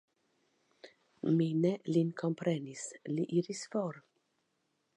[1.41, 4.01] Mi ne lin komprenis, li iris for.